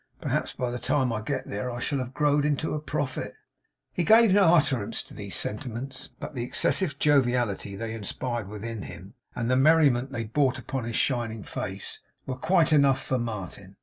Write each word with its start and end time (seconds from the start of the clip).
P'rhaps 0.19 0.57
by 0.57 0.71
the 0.71 0.79
time 0.79 1.13
I 1.13 1.21
get 1.21 1.45
there 1.45 1.69
I 1.69 1.77
shall 1.79 1.99
have 1.99 2.15
growed 2.15 2.43
into 2.43 2.73
a 2.73 2.79
prophet.' 2.79 3.35
He 3.93 4.03
gave 4.03 4.33
no 4.33 4.55
utterance 4.55 5.03
to 5.03 5.13
these 5.13 5.35
sentiments; 5.35 6.09
but 6.19 6.33
the 6.33 6.41
excessive 6.43 6.97
joviality 6.97 7.75
they 7.75 7.93
inspired 7.93 8.47
within 8.47 8.81
him, 8.81 9.13
and 9.35 9.47
the 9.47 9.55
merriment 9.55 10.11
they 10.11 10.23
brought 10.23 10.57
upon 10.57 10.85
his 10.85 10.95
shining 10.95 11.43
face, 11.43 11.99
were 12.25 12.35
quite 12.35 12.73
enough 12.73 12.99
for 13.05 13.19
Martin. 13.19 13.75